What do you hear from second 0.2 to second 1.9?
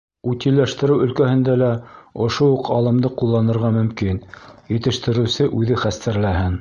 Утилләштереү өлкәһендә лә